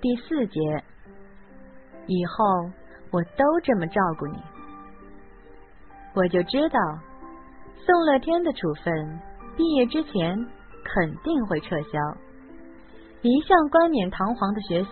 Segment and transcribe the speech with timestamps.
[0.00, 0.60] 第四节，
[2.06, 2.70] 以后
[3.10, 4.38] 我都这么照顾你，
[6.14, 6.78] 我就知道
[7.84, 9.20] 宋乐天的处分
[9.56, 10.36] 毕业之前
[10.84, 11.98] 肯定会撤销。
[13.22, 14.90] 一向冠冕堂皇的学校，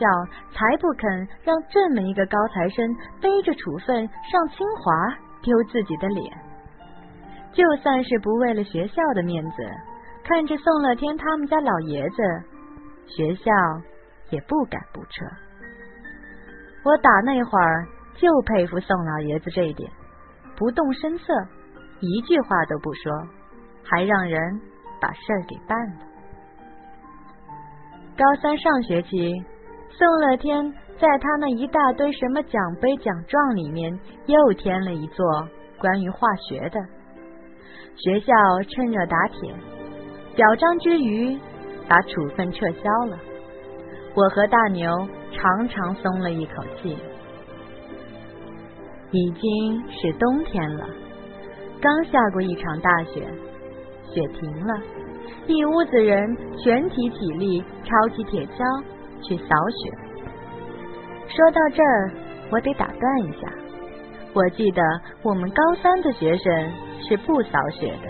[0.52, 2.84] 才不肯让这么一个高材生
[3.20, 6.53] 背着处分上清华，丢自己的脸。
[7.54, 9.62] 就算是不为了学校的面子，
[10.24, 12.16] 看着宋乐天他们家老爷子，
[13.06, 13.50] 学校
[14.30, 15.24] 也不敢不撤。
[16.84, 19.88] 我打那会儿就佩服宋老爷子这一点，
[20.56, 21.32] 不动声色，
[22.00, 23.12] 一句话都不说，
[23.84, 24.60] 还让人
[25.00, 26.00] 把事儿给办了。
[28.16, 29.32] 高三上学期，
[29.90, 35.24] 宋乐天在他那一大堆什么奖杯奖状里面又添了一座
[35.78, 36.80] 关于化学的。
[37.96, 38.32] 学校
[38.68, 39.54] 趁热打铁，
[40.34, 41.38] 表彰之余
[41.88, 43.18] 把处分撤销了。
[44.14, 44.90] 我和大牛
[45.32, 46.96] 长长松了一口气。
[49.10, 50.86] 已经是冬天了，
[51.80, 53.26] 刚下过一场大雪，
[54.12, 54.74] 雪停了。
[55.46, 58.82] 一屋子人全体起立，抄起铁锹
[59.22, 59.92] 去扫雪。
[61.28, 62.10] 说到这儿，
[62.50, 63.48] 我得打断一下。
[64.34, 64.82] 我记得
[65.22, 66.72] 我们高三的学生
[67.08, 68.08] 是不扫雪的，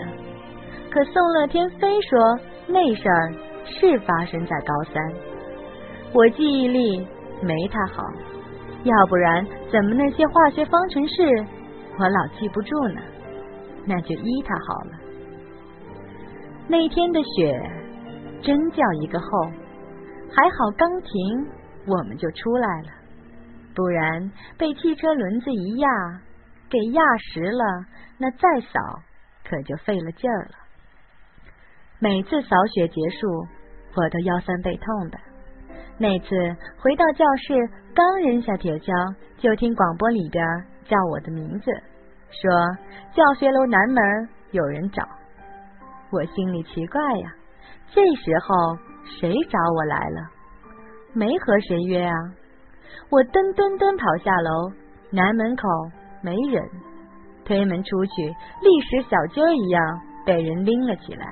[0.89, 5.13] 可宋乐天非说那事儿是发生在高三。
[6.13, 7.07] 我记忆力
[7.41, 8.03] 没他好，
[8.83, 11.45] 要不然怎么那些化学方程式
[11.99, 13.01] 我老记不住呢？
[13.85, 14.91] 那就依他好了。
[16.67, 17.71] 那天的雪
[18.41, 19.27] 真叫一个厚，
[20.31, 21.47] 还好刚停，
[21.85, 22.87] 我们就出来了，
[23.75, 25.87] 不然被汽车轮子一压，
[26.69, 27.85] 给压实了，
[28.17, 28.79] 那再扫
[29.47, 30.51] 可就费了劲儿了。
[31.99, 33.47] 每次扫雪结束，
[33.95, 35.19] 我都腰酸背痛的。
[35.97, 36.27] 那次
[36.77, 37.53] 回到教室，
[37.93, 40.43] 刚扔下铁锹，就听广播里边
[40.85, 41.71] 叫我的名字，
[42.31, 42.51] 说
[43.13, 45.03] 教学楼南门有人找。
[46.11, 47.33] 我心里奇怪呀，
[47.91, 48.77] 这时候
[49.19, 50.29] 谁找我来了？
[51.13, 52.13] 没和谁约啊！
[53.09, 54.71] 我噔噔噔跑下楼，
[55.11, 55.67] 南门口
[56.21, 56.63] 没人，
[57.45, 58.23] 推门出去，
[58.61, 61.25] 立时小鸡儿一样被人拎了起来，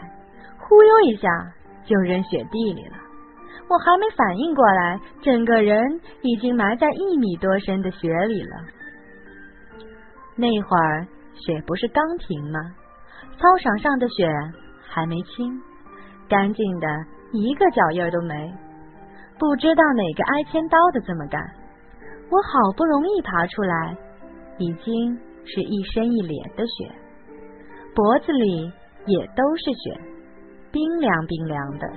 [0.60, 1.28] 忽悠一下
[1.86, 2.96] 就扔雪地里了。
[3.70, 8.56] 我还没反应过来，整个人已经埋在一米多深的雪里了。
[10.36, 12.60] 那会儿雪不是刚停吗？
[13.38, 14.30] 操场上的雪。
[14.96, 15.60] 还没清，
[16.30, 16.88] 干净的
[17.32, 18.54] 一个脚印都没。
[19.40, 21.42] 不知道哪个挨千刀的这么干。
[22.30, 23.98] 我好不容易爬出来，
[24.58, 26.92] 已经是一身一脸的雪，
[27.94, 28.72] 脖子里
[29.06, 30.00] 也都是雪，
[30.72, 31.88] 冰凉冰凉的。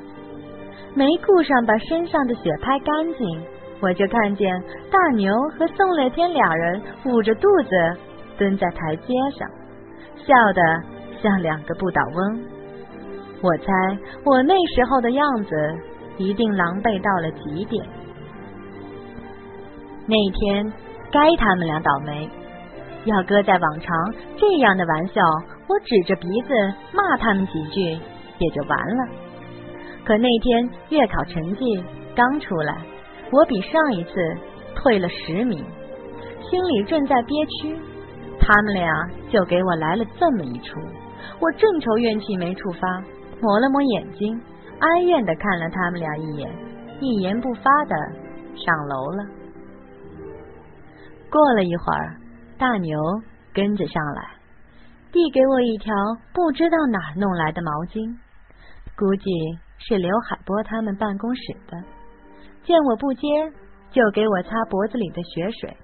[0.95, 3.43] 没顾上把身上的雪拍干净，
[3.81, 8.01] 我就看见大牛和宋乐天俩人捂着肚子
[8.39, 9.49] 蹲在台阶上，
[10.17, 10.83] 笑得
[11.23, 12.41] 像两个不倒翁。
[13.43, 13.73] 我猜
[14.25, 15.55] 我那时候的样子
[16.19, 17.87] 一定狼狈到了极点。
[20.07, 20.73] 那天
[21.11, 22.29] 该他们俩倒霉，
[23.05, 25.21] 要搁在往常这样的玩笑，
[25.69, 26.55] 我指着鼻子
[26.93, 27.81] 骂他们几句
[28.39, 29.09] 也就完了。
[30.05, 31.85] 可那天月考成绩
[32.15, 32.77] 刚出来，
[33.33, 34.11] 我比上一次
[34.77, 35.65] 退了十名，
[36.49, 37.77] 心里正在憋屈，
[38.39, 38.89] 他们俩
[39.29, 40.79] 就给我来了这么一出，
[41.41, 43.03] 我正愁怨气没处发。
[43.39, 44.41] 抹了抹眼睛，
[44.81, 46.51] 哀怨的看了他们俩一眼，
[47.01, 47.97] 一言不发的
[48.55, 49.25] 上楼了。
[51.31, 52.17] 过了一会儿，
[52.59, 52.99] 大牛
[53.53, 54.31] 跟着上来，
[55.13, 55.95] 递给我一条
[56.33, 58.17] 不知道哪弄来的毛巾，
[58.97, 59.31] 估计
[59.79, 61.77] 是刘海波他们办公室的。
[62.63, 63.27] 见我不接，
[63.91, 65.77] 就给我擦脖子里的血水。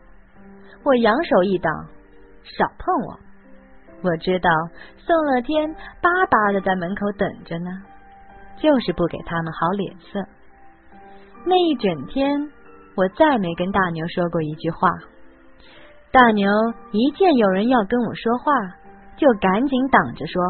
[0.85, 1.73] 我扬手一挡，
[2.43, 3.19] 少碰我。
[4.03, 4.51] 我知道
[4.99, 7.71] 宋乐天巴巴的在门口等着呢，
[8.63, 10.25] 就是不给他们好脸色。
[11.45, 12.49] 那一整天，
[12.95, 14.89] 我再没跟大牛说过一句话。
[16.13, 16.49] 大牛
[16.93, 18.53] 一见有人要跟我说话，
[19.17, 20.41] 就赶紧挡着说：“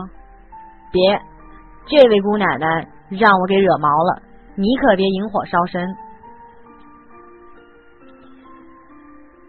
[0.92, 1.22] 别，
[1.86, 4.22] 这位姑奶奶让我给惹毛了，
[4.56, 5.88] 你可别引火烧身。”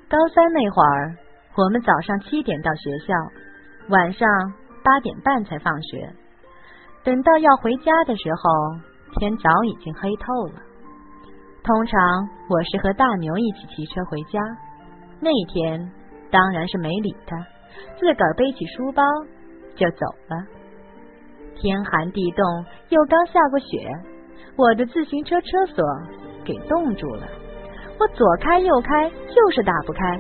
[0.08, 1.18] 高三那会儿，
[1.58, 3.14] 我们早上七点到学校。
[3.90, 4.30] 晚上
[4.82, 6.14] 八点半才放学，
[7.04, 10.54] 等到要回家的时候，天早已经黑透了。
[11.64, 12.00] 通常
[12.50, 14.40] 我是和大牛一起骑车回家，
[15.20, 15.92] 那天
[16.32, 17.36] 当然是没理他，
[18.00, 19.04] 自个儿背起书包
[19.76, 20.48] 就走了。
[21.56, 23.90] 天寒地冻，又刚下过雪，
[24.58, 25.86] 我的自行车车锁
[26.46, 27.28] 给冻住了。
[28.00, 30.18] 我左开右开，就是打不开，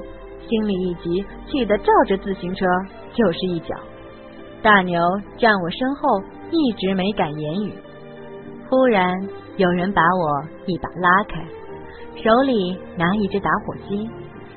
[0.47, 2.65] 心里一急，气得照着自行车
[3.13, 3.75] 就是一脚。
[4.63, 4.97] 大牛
[5.37, 7.73] 站我身后，一直没敢言语。
[8.69, 9.13] 忽然
[9.57, 11.45] 有人把我一把拉开，
[12.15, 14.09] 手里拿一只打火机，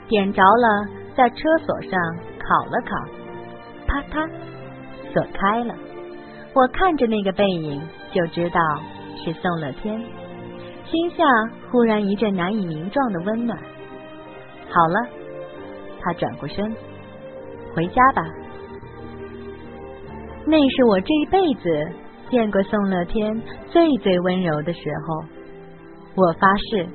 [0.06, 0.86] 点着了，
[1.16, 2.00] 在车锁上
[2.38, 2.96] 烤了烤，
[3.88, 4.30] 啪嗒，
[5.12, 5.74] 锁开了。
[6.54, 7.82] 我看着那个背影，
[8.12, 8.60] 就知道
[9.16, 10.00] 是宋乐天，
[10.84, 11.24] 心下
[11.68, 13.58] 忽然一阵难以名状的温暖。
[14.70, 15.08] 好了，
[16.00, 16.72] 他转过身，
[17.74, 18.22] 回家吧。
[20.46, 21.68] 那是我这一辈子
[22.30, 25.24] 见过宋乐天最最温柔的时候。
[26.14, 26.88] 我发誓，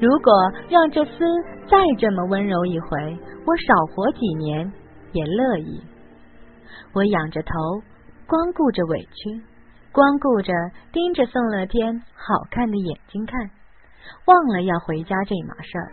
[0.00, 0.32] 如果
[0.68, 1.24] 让这厮
[1.66, 3.16] 再这么温柔一回，
[3.46, 4.70] 我少活几年
[5.12, 5.80] 也乐意。
[6.92, 7.50] 我仰着头。
[8.28, 9.40] 光顾着委屈，
[9.92, 10.52] 光顾着
[10.90, 13.38] 盯着宋乐天好看的眼睛看，
[14.24, 15.92] 忘了要回家这码事儿。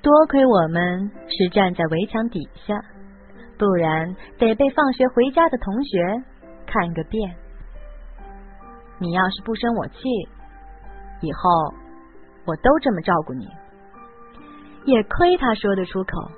[0.00, 2.74] 多亏我们是站在围墙底下，
[3.58, 6.22] 不然得被放学回家的同学
[6.66, 7.34] 看个遍。
[8.98, 9.98] 你要是不生我气，
[11.20, 11.74] 以后
[12.46, 13.48] 我都这么照顾你。
[14.84, 16.30] 也亏他说得出口，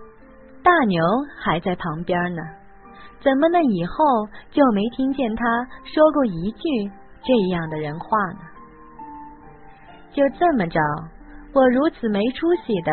[0.62, 1.04] 大牛
[1.38, 2.42] 还在旁边呢。
[3.22, 3.62] 怎么那？
[3.62, 5.44] 以后就没听见他
[5.84, 6.90] 说过一句
[7.22, 8.40] 这样的人话呢？
[10.12, 10.80] 就这么着，
[11.52, 12.92] 我如此没出息的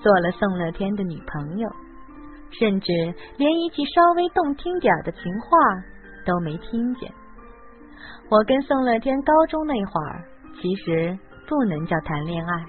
[0.00, 1.68] 做了宋乐天的女朋友，
[2.50, 2.92] 甚至
[3.36, 5.58] 连一句稍微动听点的情话
[6.24, 7.10] 都没听见。
[8.30, 10.24] 我跟宋乐天高中那会儿，
[10.60, 11.18] 其实
[11.48, 12.64] 不能叫谈恋爱，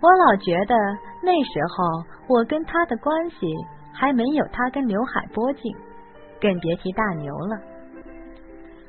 [0.00, 0.74] 我老觉得
[1.22, 3.36] 那时候我跟他的关系
[3.92, 5.62] 还没有他跟刘海波近。
[6.40, 7.58] 更别提大牛了。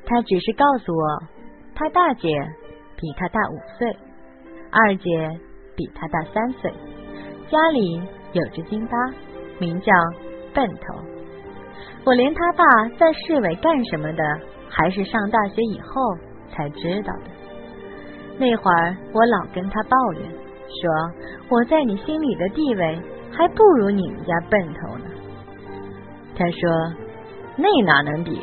[0.05, 1.23] 他只是告诉我，
[1.73, 2.29] 他大姐
[2.95, 3.97] 比他大五岁，
[4.69, 5.39] 二姐
[5.75, 6.71] 比他大三岁，
[7.49, 8.03] 家里
[8.33, 8.95] 有只金巴，
[9.59, 9.91] 名叫
[10.53, 10.99] 笨头。
[12.05, 12.63] 我连他爸
[12.97, 14.23] 在市委干什么的，
[14.69, 16.01] 还是上大学以后
[16.49, 17.29] 才知道的。
[18.37, 21.11] 那会儿我老跟他抱怨，说
[21.49, 22.99] 我在你心里的地位
[23.31, 25.05] 还不如你们家笨头呢。
[26.35, 27.05] 他说。
[27.61, 28.39] 那哪能比？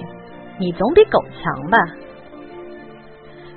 [0.58, 1.78] 你总比狗强吧？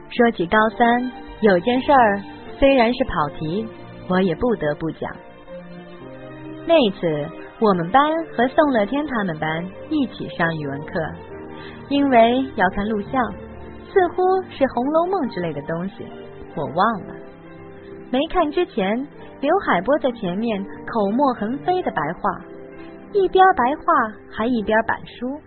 [0.09, 1.11] 说起高三，
[1.41, 2.23] 有件事儿，
[2.57, 3.67] 虽然是跑题，
[4.07, 5.11] 我也不得不讲。
[6.65, 7.29] 那次
[7.61, 8.01] 我们班
[8.33, 10.93] 和宋乐天他们班一起上语文课，
[11.89, 13.21] 因为要看录像，
[13.91, 16.05] 似乎是《红楼梦》之类的东西，
[16.55, 17.15] 我忘了。
[18.09, 19.05] 没看之前，
[19.41, 22.29] 刘海波在前面口沫横飞的白话，
[23.11, 25.41] 一边白话还一边板书。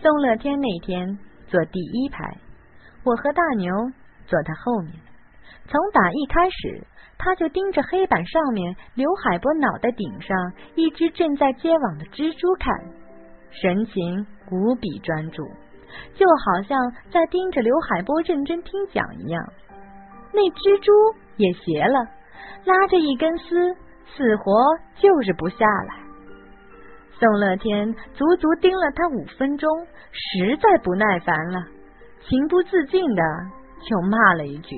[0.00, 1.18] 宋乐天那天
[1.48, 2.36] 坐第一排，
[3.02, 3.74] 我和大牛
[4.26, 4.92] 坐他后面。
[5.72, 6.86] 从打一开始，
[7.16, 10.36] 他就盯着黑板上面刘海波脑袋顶上
[10.74, 12.76] 一只正在接网的蜘蛛看，
[13.50, 15.42] 神情无比专注，
[16.14, 16.78] 就好像
[17.10, 19.42] 在盯着刘海波认真听讲一样。
[20.34, 20.92] 那蜘蛛
[21.38, 22.06] 也邪了，
[22.66, 23.72] 拉着一根丝，
[24.14, 24.52] 死活
[25.00, 25.94] 就是不下来。
[27.18, 29.70] 宋乐天足足盯了他五分钟，
[30.12, 31.64] 实在不耐烦了，
[32.28, 33.22] 情不自禁的
[33.88, 34.76] 就骂了一句：“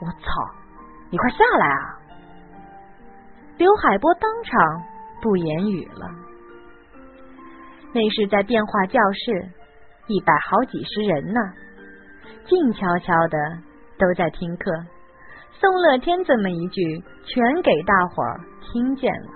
[0.00, 0.54] 我操，
[1.10, 1.98] 你快下来啊！”
[3.58, 4.82] 刘海波当场
[5.20, 6.08] 不言语了。
[7.92, 9.48] 那是在电话教室，
[10.06, 11.40] 一百好几十人呢，
[12.46, 13.38] 静悄悄的
[13.98, 14.72] 都在听课。
[15.52, 19.30] 宋乐天这么一句，全给大伙儿听见了。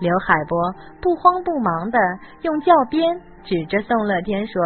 [0.00, 1.98] 刘海波不慌不忙的
[2.42, 4.62] 用教鞭指着宋乐天说：“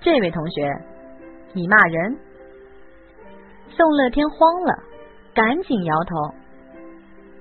[0.00, 0.68] 这位同学，
[1.52, 2.18] 你骂人。”
[3.76, 4.74] 宋乐天慌了，
[5.34, 6.16] 赶紧摇头：“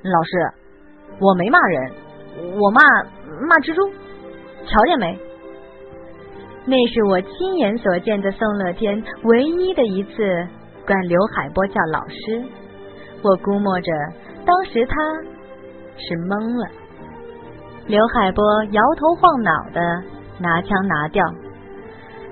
[0.04, 0.54] 老师，
[1.20, 1.92] 我没骂人，
[2.60, 2.82] 我骂
[3.48, 3.88] 骂蜘蛛，
[4.66, 5.20] 瞧见没？”
[6.66, 10.48] 那是我亲眼所见的宋乐天唯一的一次
[10.86, 12.44] 管刘海波叫老师。
[13.24, 13.92] 我估摸着，
[14.46, 14.96] 当时他
[15.98, 16.72] 是懵了。
[17.88, 20.04] 刘海波摇头晃脑的
[20.40, 21.26] 拿腔拿调，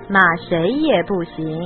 [0.08, 1.60] 骂谁也不行。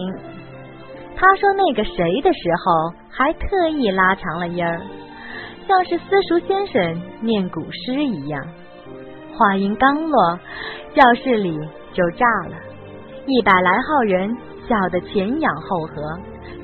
[1.17, 4.81] 他说那个谁的时候，还特意拉长了音儿，
[5.67, 8.45] 像是私塾先生念古诗一样。
[9.37, 10.39] 话音刚落，
[10.95, 11.59] 教室里
[11.93, 12.57] 就炸了，
[13.27, 14.37] 一百来号人
[14.69, 16.19] 笑得前仰后合，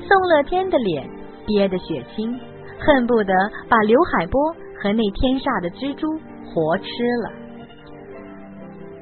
[0.07, 1.09] 宋乐天的脸
[1.45, 2.39] 憋得血青，
[2.79, 3.33] 恨不得
[3.69, 6.07] 把刘海波和那天煞的蜘蛛。
[6.53, 6.83] 活吃
[7.23, 7.31] 了，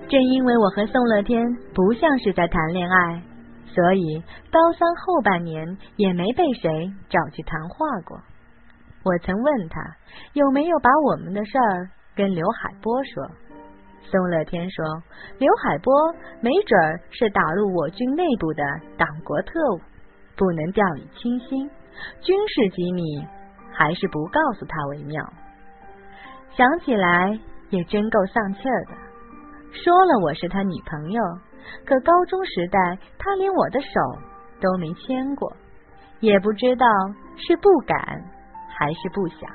[0.07, 3.23] 正因为我和宋乐天不像是在谈恋爱，
[3.73, 8.19] 所以高三后半年也没被谁找去谈话过。
[9.03, 9.81] 我曾问他
[10.33, 13.29] 有没有把我们的事儿跟刘海波说。
[14.11, 14.83] 宋乐天说
[15.37, 15.93] ：“刘海波
[16.41, 18.63] 没准儿是打入我军内部的
[18.97, 19.79] 党国特务，
[20.35, 21.69] 不能掉以轻心。
[22.21, 23.03] 军事机密
[23.71, 25.23] 还是不告诉他为妙。”
[26.57, 29.08] 想起来也真够丧气儿的。
[29.71, 31.23] 说了我是他女朋友，
[31.85, 32.79] 可高中时代
[33.17, 33.87] 他连我的手
[34.59, 35.51] 都没牵过，
[36.19, 36.85] 也不知道
[37.37, 37.97] 是不敢
[38.67, 39.49] 还是不想。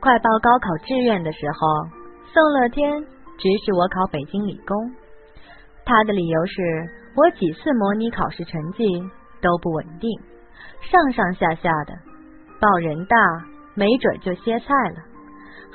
[0.00, 1.88] 快报高考志愿的时候，
[2.32, 3.00] 宋乐天
[3.38, 4.76] 指使我考北京理工。
[5.86, 6.62] 他的理由是
[7.16, 8.84] 我几次模拟考试成绩
[9.40, 10.10] 都不稳定，
[10.80, 11.94] 上上下下的
[12.60, 13.16] 报人大
[13.74, 14.96] 没准就歇菜了，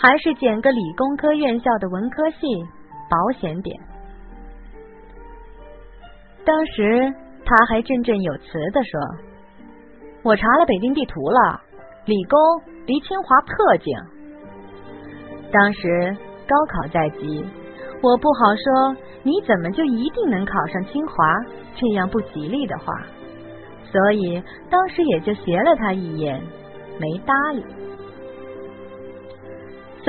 [0.01, 2.38] 还是捡个理工科院校的文科系
[3.10, 3.77] 保险点。
[6.46, 7.13] 当时
[7.46, 9.00] 他还振振有词的说
[10.24, 11.62] ：“我查了北京地图了，
[12.06, 12.39] 理工
[12.86, 13.94] 离清华特近。”
[15.51, 16.15] 当时
[16.48, 17.44] 高考在即，
[18.01, 21.13] 我不好说你怎么就一定能考上清华
[21.75, 22.94] 这样不吉利的话，
[23.91, 26.41] 所以当时也就斜了他一眼，
[27.00, 27.65] 没搭理。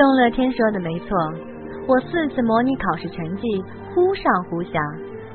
[0.01, 1.15] 宋乐天说的没错，
[1.87, 4.81] 我四次模拟考试成绩忽上忽下，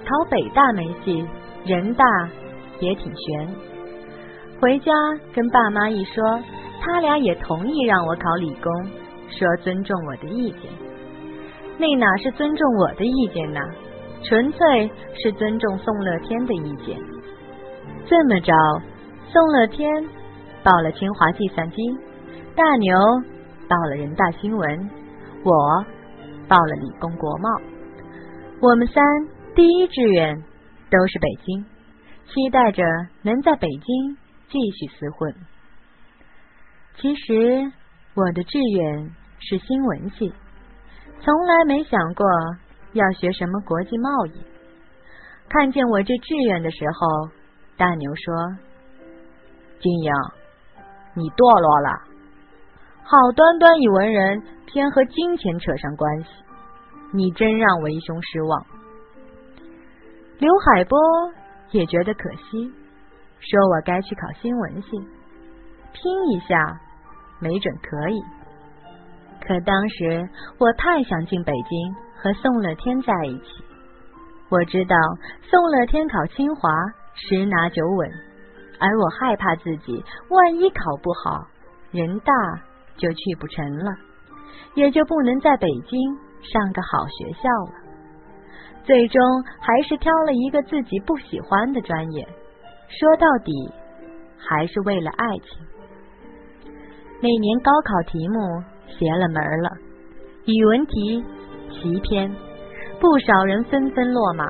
[0.04, 1.24] 考北大没戏，
[1.64, 2.04] 人大
[2.80, 3.48] 也挺悬。
[4.60, 4.92] 回家
[5.32, 6.42] 跟爸妈一说，
[6.80, 8.72] 他俩也同意让我考理工。
[9.28, 10.62] 说尊重我的意见，
[11.78, 13.60] 那哪是尊重我的意见呢？
[14.24, 16.98] 纯粹是尊重宋乐天的意见。
[18.04, 18.52] 这么着，
[19.28, 19.88] 宋乐天
[20.64, 21.76] 报了清华计算机，
[22.56, 22.98] 大牛
[23.68, 24.90] 报了人大新闻，
[25.44, 25.84] 我
[26.48, 27.48] 报了理工国贸。
[28.60, 29.04] 我们三
[29.54, 30.36] 第一志愿
[30.90, 31.64] 都是北京，
[32.26, 32.82] 期待着
[33.22, 34.16] 能在北京
[34.48, 35.34] 继续厮混。
[36.96, 37.72] 其实
[38.14, 39.10] 我的志愿。
[39.38, 40.32] 是新闻系，
[41.20, 42.26] 从来没想过
[42.94, 44.32] 要学什么国际贸易。
[45.48, 47.30] 看见我这志愿的时候，
[47.76, 48.34] 大牛说
[49.78, 50.12] ：“金英，
[51.14, 52.15] 你堕落了，
[53.08, 56.28] 好端端一文人，偏和金钱扯上关系，
[57.12, 58.66] 你真让为兄失望。”
[60.40, 60.98] 刘海波
[61.70, 62.68] 也觉得可惜，
[63.38, 64.90] 说我该去考新闻系，
[65.92, 66.80] 拼一下，
[67.38, 68.20] 没准可以。
[69.40, 73.64] 可当时我太想进北京和宋乐天在一起，
[74.48, 74.96] 我知道
[75.48, 76.68] 宋乐天考清华
[77.14, 78.10] 十拿九稳，
[78.80, 81.46] 而我害怕自己万一考不好，
[81.92, 82.32] 人大
[82.96, 83.90] 就去不成了，
[84.74, 85.98] 也就不能在北京
[86.42, 87.72] 上个好学校了。
[88.84, 89.20] 最终
[89.60, 92.26] 还是挑了一个自己不喜欢的专业，
[92.88, 93.52] 说到底
[94.38, 95.58] 还是为了爱情。
[97.20, 98.62] 那年高考题目。
[98.88, 99.70] 邪了门了，
[100.46, 101.22] 语文题
[101.68, 102.32] 奇篇，
[103.00, 104.46] 不少人纷纷落马。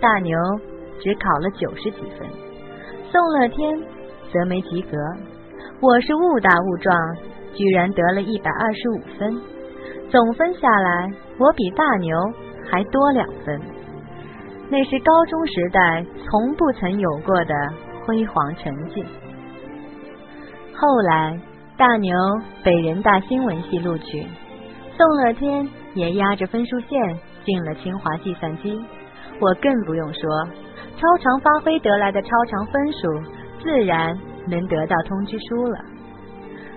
[0.00, 0.36] 大牛
[1.00, 2.28] 只考了九十几分，
[3.08, 3.80] 宋乐天
[4.32, 4.98] 则没及格。
[5.80, 7.16] 我是误打误撞，
[7.54, 9.40] 居然得了一百二十五分，
[10.10, 12.16] 总分下来我比大牛
[12.70, 13.60] 还多两分。
[14.70, 17.54] 那是高中时代从不曾有过的
[18.06, 19.04] 辉煌成绩。
[20.74, 21.40] 后来。
[21.74, 22.14] 大牛
[22.62, 24.24] 被人大新闻系录取，
[24.96, 28.78] 宋乐天也压着分数线进了清华计算机。
[29.40, 30.20] 我更不用说，
[30.96, 33.08] 超常发挥得来的超常分数，
[33.64, 34.16] 自然
[34.46, 35.78] 能得到通知书了。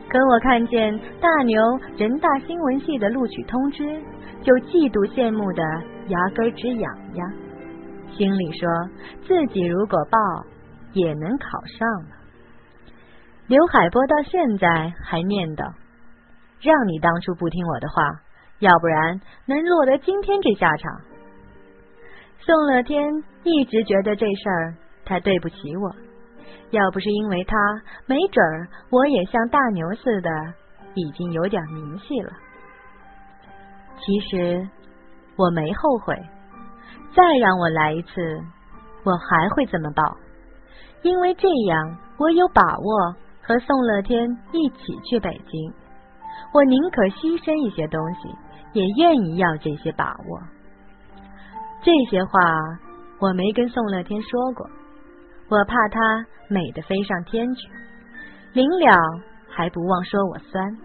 [0.07, 1.61] 可我看见大牛
[1.97, 3.83] 人大新闻系的录取通知，
[4.41, 5.63] 就嫉妒羡慕的
[6.07, 7.33] 牙根直痒痒，
[8.15, 8.69] 心里说
[9.27, 10.17] 自己如果报，
[10.93, 12.15] 也能考上了。
[13.47, 15.73] 刘海波到现在还念叨
[16.61, 18.21] ：“让你当初不听我的话，
[18.59, 21.01] 要不然能落得今天这下场。”
[22.39, 23.03] 宋乐天
[23.43, 25.95] 一直觉得这事儿他对不起我，
[26.71, 27.55] 要不是因为他，
[28.05, 30.29] 没准儿我也像大牛似的，
[30.93, 32.31] 已经有点名气了。
[33.97, 34.67] 其实
[35.37, 36.15] 我没后悔，
[37.15, 38.09] 再让我来一次，
[39.03, 40.17] 我还会这么报，
[41.01, 43.15] 因为这样我有把握。
[43.47, 45.71] 和宋乐天一起去北京，
[46.51, 48.27] 我宁可牺牲一些东西，
[48.73, 50.41] 也愿意要这些把握。
[51.83, 52.31] 这些话
[53.19, 54.67] 我没跟宋乐天说过，
[55.47, 57.69] 我怕她美得飞上天去，
[58.53, 60.77] 临了还不忘说我酸。